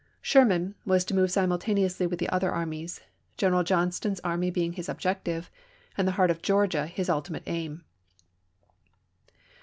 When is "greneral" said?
3.37-3.63